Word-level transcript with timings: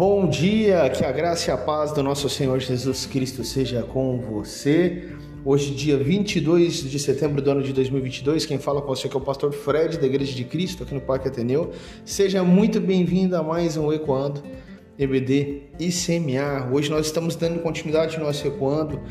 Bom 0.00 0.30
dia, 0.30 0.88
que 0.88 1.04
a 1.04 1.12
graça 1.12 1.50
e 1.50 1.52
a 1.52 1.58
paz 1.58 1.92
do 1.92 2.02
nosso 2.02 2.26
Senhor 2.26 2.58
Jesus 2.58 3.04
Cristo 3.04 3.44
seja 3.44 3.82
com 3.82 4.18
você. 4.18 5.10
Hoje, 5.44 5.74
dia 5.74 5.98
22 5.98 6.90
de 6.90 6.98
setembro 6.98 7.42
do 7.42 7.50
ano 7.50 7.62
de 7.62 7.70
2022, 7.74 8.46
quem 8.46 8.58
fala 8.58 8.80
com 8.80 8.88
você 8.88 9.08
é 9.08 9.14
o 9.14 9.20
pastor 9.20 9.52
Fred, 9.52 9.98
da 9.98 10.06
Igreja 10.06 10.34
de 10.34 10.44
Cristo, 10.44 10.84
aqui 10.84 10.94
no 10.94 11.02
Parque 11.02 11.28
Ateneu. 11.28 11.72
Seja 12.02 12.42
muito 12.42 12.80
bem-vindo 12.80 13.36
a 13.36 13.42
mais 13.42 13.76
um 13.76 13.92
Ecoando 13.92 14.42
EBD 14.98 15.64
ICMA. 15.78 16.70
Hoje 16.72 16.90
nós 16.90 17.04
estamos 17.04 17.36
dando 17.36 17.60
continuidade 17.60 18.16
ao 18.16 18.22
nosso 18.22 18.46
Ecoando, 18.46 19.02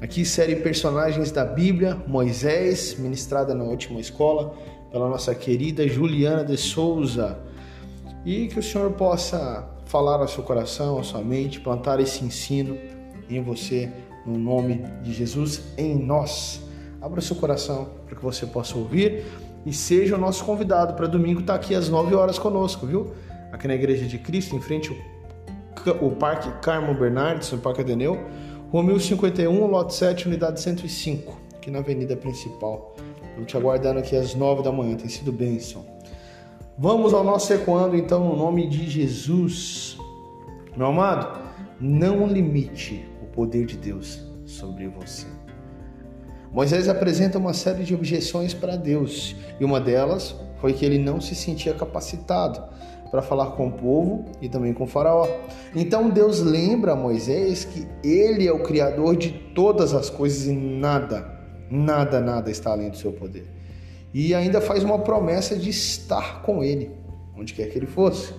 aqui 0.00 0.24
série 0.24 0.54
Personagens 0.54 1.32
da 1.32 1.44
Bíblia, 1.44 2.00
Moisés, 2.06 2.96
ministrada 2.96 3.52
na 3.52 3.64
última 3.64 3.98
escola 3.98 4.54
pela 4.92 5.08
nossa 5.08 5.34
querida 5.34 5.88
Juliana 5.88 6.44
de 6.44 6.56
Souza. 6.56 7.36
E 8.24 8.46
que 8.46 8.60
o 8.60 8.62
Senhor 8.62 8.92
possa 8.92 9.74
falar 9.86 10.20
ao 10.20 10.28
seu 10.28 10.42
coração, 10.42 10.98
à 10.98 11.02
sua 11.02 11.22
mente, 11.22 11.60
plantar 11.60 11.98
esse 12.00 12.24
ensino 12.24 12.76
em 13.30 13.42
você, 13.42 13.90
no 14.26 14.36
nome 14.38 14.84
de 15.02 15.12
Jesus, 15.12 15.62
em 15.78 15.94
nós. 15.94 16.60
Abra 17.00 17.20
seu 17.20 17.36
coração 17.36 17.88
para 18.04 18.16
que 18.16 18.22
você 18.22 18.44
possa 18.46 18.76
ouvir 18.76 19.24
e 19.64 19.72
seja 19.72 20.16
o 20.16 20.18
nosso 20.18 20.44
convidado 20.44 20.94
para 20.94 21.06
domingo 21.06 21.40
estar 21.40 21.54
tá 21.54 21.58
aqui 21.58 21.74
às 21.74 21.88
9 21.88 22.14
horas 22.14 22.38
conosco, 22.38 22.86
viu? 22.86 23.12
Aqui 23.52 23.66
na 23.66 23.74
Igreja 23.74 24.06
de 24.06 24.18
Cristo, 24.18 24.54
em 24.56 24.60
frente 24.60 24.94
ao 26.00 26.10
Parque 26.10 26.50
Carmo 26.60 26.92
Bernardes, 26.94 27.50
no 27.52 27.58
Parque 27.58 27.80
Adeneu, 27.80 28.18
Rua 28.70 28.82
1051, 28.82 29.66
lote 29.66 29.94
7, 29.94 30.26
unidade 30.26 30.60
105, 30.60 31.38
aqui 31.56 31.70
na 31.70 31.78
Avenida 31.78 32.16
Principal. 32.16 32.96
Eu 33.38 33.44
te 33.44 33.56
aguardando 33.56 34.00
aqui 34.00 34.16
às 34.16 34.34
9 34.34 34.62
da 34.62 34.72
manhã, 34.72 34.96
tem 34.96 35.08
sido 35.08 35.30
bênção. 35.30 35.95
Vamos 36.78 37.14
ao 37.14 37.24
nosso 37.24 37.50
ecoando 37.54 37.96
então 37.96 38.22
no 38.22 38.36
nome 38.36 38.68
de 38.68 38.86
Jesus. 38.86 39.96
Meu 40.76 40.88
amado, 40.88 41.40
não 41.80 42.26
limite 42.26 43.08
o 43.22 43.24
poder 43.34 43.64
de 43.64 43.78
Deus 43.78 44.22
sobre 44.44 44.86
você. 44.86 45.26
Moisés 46.52 46.86
apresenta 46.86 47.38
uma 47.38 47.54
série 47.54 47.82
de 47.82 47.94
objeções 47.94 48.52
para 48.52 48.76
Deus 48.76 49.34
e 49.58 49.64
uma 49.64 49.80
delas 49.80 50.36
foi 50.60 50.74
que 50.74 50.84
ele 50.84 50.98
não 50.98 51.18
se 51.18 51.34
sentia 51.34 51.72
capacitado 51.72 52.62
para 53.10 53.22
falar 53.22 53.52
com 53.52 53.68
o 53.68 53.72
povo 53.72 54.26
e 54.42 54.46
também 54.46 54.74
com 54.74 54.86
faraó. 54.86 55.26
Então 55.74 56.10
Deus 56.10 56.40
lembra 56.40 56.92
a 56.92 56.96
Moisés 56.96 57.64
que 57.64 57.88
ele 58.06 58.46
é 58.46 58.52
o 58.52 58.62
criador 58.62 59.16
de 59.16 59.30
todas 59.54 59.94
as 59.94 60.10
coisas 60.10 60.46
e 60.46 60.52
nada, 60.52 61.40
nada, 61.70 62.20
nada 62.20 62.50
está 62.50 62.72
além 62.72 62.90
do 62.90 62.98
seu 62.98 63.12
poder 63.12 63.55
e 64.18 64.34
ainda 64.34 64.62
faz 64.62 64.82
uma 64.82 64.98
promessa 65.00 65.54
de 65.54 65.68
estar 65.68 66.40
com 66.40 66.64
Ele, 66.64 66.90
onde 67.36 67.52
quer 67.52 67.66
que 67.66 67.78
Ele 67.78 67.86
fosse. 67.86 68.32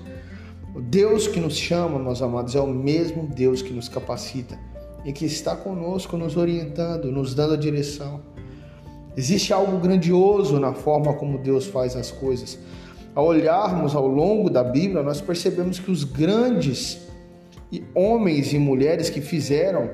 O 0.74 0.82
Deus 0.82 1.28
que 1.28 1.40
nos 1.40 1.56
chama, 1.56 2.00
meus 2.00 2.20
amados, 2.20 2.56
é 2.56 2.60
o 2.60 2.66
mesmo 2.66 3.28
Deus 3.28 3.62
que 3.62 3.72
nos 3.72 3.88
capacita 3.88 4.58
e 5.06 5.14
que 5.14 5.24
está 5.24 5.56
conosco, 5.56 6.18
nos 6.18 6.36
orientando, 6.36 7.12
nos 7.12 7.36
dando 7.36 7.54
a 7.54 7.58
direção. 7.58 8.22
Existe 9.16 9.54
algo 9.54 9.78
grandioso 9.78 10.60
na 10.60 10.74
forma 10.74 11.14
como 11.14 11.38
Deus 11.38 11.68
faz 11.68 11.96
as 11.96 12.10
coisas. 12.10 12.58
Ao 13.14 13.28
olharmos 13.28 13.96
ao 13.96 14.08
longo 14.08 14.50
da 14.50 14.64
Bíblia, 14.64 15.04
nós 15.04 15.22
percebemos 15.22 15.78
que 15.78 15.92
os 15.92 16.04
grandes 16.04 17.08
homens 17.94 18.52
e 18.52 18.58
mulheres 18.58 19.12
que 19.12 19.22
fizeram 19.22 19.92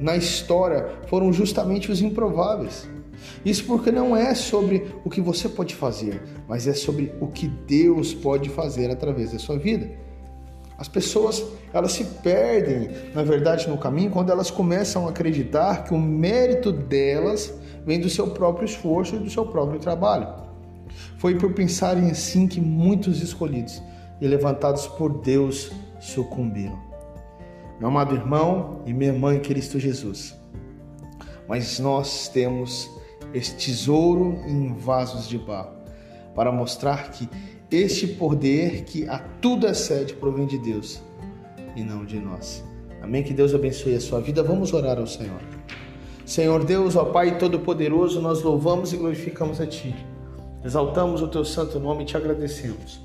na 0.00 0.16
história 0.16 0.86
foram 1.08 1.30
justamente 1.30 1.92
os 1.92 2.00
improváveis. 2.00 2.88
Isso 3.44 3.64
porque 3.64 3.90
não 3.90 4.16
é 4.16 4.34
sobre 4.34 4.86
o 5.04 5.10
que 5.10 5.20
você 5.20 5.48
pode 5.48 5.74
fazer, 5.74 6.22
mas 6.48 6.66
é 6.66 6.74
sobre 6.74 7.12
o 7.20 7.26
que 7.28 7.48
Deus 7.48 8.12
pode 8.12 8.48
fazer 8.48 8.90
através 8.90 9.32
da 9.32 9.38
sua 9.38 9.58
vida. 9.58 9.90
As 10.78 10.88
pessoas, 10.88 11.42
elas 11.72 11.92
se 11.92 12.04
perdem, 12.04 12.90
na 13.14 13.22
verdade, 13.22 13.68
no 13.68 13.78
caminho 13.78 14.10
quando 14.10 14.30
elas 14.30 14.50
começam 14.50 15.06
a 15.06 15.10
acreditar 15.10 15.84
que 15.84 15.94
o 15.94 15.98
mérito 15.98 16.70
delas 16.70 17.52
vem 17.86 18.00
do 18.00 18.10
seu 18.10 18.28
próprio 18.28 18.66
esforço 18.66 19.16
e 19.16 19.18
do 19.18 19.30
seu 19.30 19.46
próprio 19.46 19.78
trabalho. 19.78 20.28
Foi 21.16 21.34
por 21.36 21.52
pensarem 21.52 22.10
assim 22.10 22.46
que 22.46 22.60
muitos 22.60 23.22
escolhidos 23.22 23.82
e 24.20 24.26
levantados 24.26 24.86
por 24.86 25.20
Deus 25.20 25.72
sucumbiram. 25.98 26.78
Meu 27.78 27.88
amado 27.88 28.14
irmão 28.14 28.82
e 28.86 28.92
minha 28.92 29.12
mãe, 29.12 29.38
Cristo 29.38 29.78
Jesus, 29.78 30.34
mas 31.48 31.78
nós 31.78 32.28
temos 32.28 32.90
este 33.32 33.66
tesouro 33.66 34.38
em 34.46 34.74
vasos 34.74 35.28
de 35.28 35.38
barro, 35.38 35.72
para 36.34 36.52
mostrar 36.52 37.10
que 37.10 37.28
este 37.70 38.06
poder 38.06 38.84
que 38.84 39.08
a 39.08 39.18
tudo 39.40 39.66
excede 39.66 40.14
provém 40.14 40.46
de 40.46 40.58
Deus 40.58 41.02
e 41.74 41.82
não 41.82 42.04
de 42.04 42.18
nós. 42.18 42.64
Amém? 43.02 43.22
Que 43.22 43.34
Deus 43.34 43.54
abençoe 43.54 43.94
a 43.94 44.00
sua 44.00 44.20
vida. 44.20 44.42
Vamos 44.42 44.72
orar 44.72 44.98
ao 44.98 45.06
Senhor. 45.06 45.40
Senhor 46.24 46.64
Deus, 46.64 46.96
ó 46.96 47.04
Pai 47.06 47.38
Todo-Poderoso, 47.38 48.20
nós 48.20 48.42
louvamos 48.42 48.92
e 48.92 48.96
glorificamos 48.96 49.60
a 49.60 49.66
Ti. 49.66 49.94
Exaltamos 50.64 51.22
o 51.22 51.28
Teu 51.28 51.44
santo 51.44 51.78
nome 51.78 52.02
e 52.02 52.06
te 52.06 52.16
agradecemos. 52.16 53.00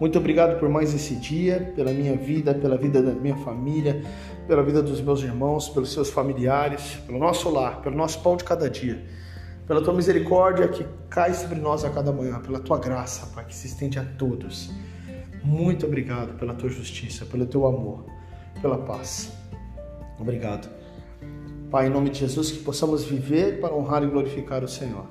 Muito 0.00 0.18
obrigado 0.18 0.58
por 0.58 0.68
mais 0.68 0.94
esse 0.94 1.14
dia, 1.14 1.72
pela 1.74 1.90
minha 1.90 2.16
vida, 2.16 2.52
pela 2.54 2.76
vida 2.76 3.02
da 3.02 3.12
minha 3.12 3.36
família, 3.36 4.02
pela 4.46 4.62
vida 4.62 4.82
dos 4.82 5.00
meus 5.00 5.22
irmãos, 5.22 5.68
pelos 5.68 5.92
seus 5.92 6.10
familiares, 6.10 6.98
pelo 7.06 7.18
nosso 7.18 7.48
lar, 7.48 7.80
pelo 7.80 7.96
nosso 7.96 8.20
pão 8.20 8.36
de 8.36 8.44
cada 8.44 8.68
dia 8.68 9.02
pela 9.66 9.82
tua 9.82 9.92
misericórdia 9.92 10.68
que 10.68 10.86
cai 11.10 11.34
sobre 11.34 11.58
nós 11.58 11.84
a 11.84 11.90
cada 11.90 12.12
manhã, 12.12 12.38
pela 12.40 12.60
tua 12.60 12.78
graça, 12.78 13.26
Pai, 13.34 13.44
que 13.44 13.54
se 13.54 13.66
estende 13.66 13.98
a 13.98 14.04
todos. 14.04 14.70
Muito 15.42 15.86
obrigado 15.86 16.38
pela 16.38 16.54
tua 16.54 16.68
justiça, 16.68 17.24
pelo 17.24 17.46
teu 17.46 17.66
amor, 17.66 18.04
pela 18.62 18.78
paz. 18.78 19.32
Obrigado. 20.18 20.68
Pai, 21.70 21.88
em 21.88 21.90
nome 21.90 22.10
de 22.10 22.20
Jesus, 22.20 22.50
que 22.50 22.58
possamos 22.60 23.04
viver 23.04 23.60
para 23.60 23.74
honrar 23.74 24.02
e 24.02 24.06
glorificar 24.06 24.62
o 24.62 24.68
Senhor. 24.68 25.04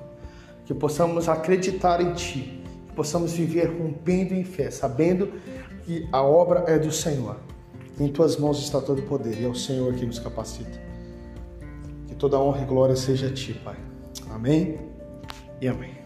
Que 0.64 0.74
possamos 0.74 1.28
acreditar 1.28 2.00
em 2.00 2.12
Ti. 2.14 2.62
Que 2.86 2.92
possamos 2.94 3.32
viver 3.32 3.66
rompendo 3.66 4.34
em 4.34 4.42
fé, 4.42 4.70
sabendo 4.70 5.32
que 5.84 6.08
a 6.10 6.22
obra 6.22 6.64
é 6.66 6.78
do 6.78 6.90
Senhor. 6.90 7.36
Em 8.00 8.08
Tuas 8.08 8.36
mãos 8.36 8.58
está 8.62 8.80
todo 8.80 9.00
o 9.00 9.02
poder 9.02 9.38
e 9.40 9.44
é 9.44 9.48
o 9.48 9.54
Senhor 9.54 9.94
que 9.94 10.04
nos 10.04 10.18
capacita. 10.18 10.80
Que 12.08 12.14
toda 12.14 12.38
honra 12.38 12.62
e 12.62 12.64
glória 12.64 12.96
seja 12.96 13.28
a 13.28 13.32
Ti, 13.32 13.54
Pai. 13.64 13.85
Amém 14.36 14.78
e 15.62 15.66
amém. 15.66 15.96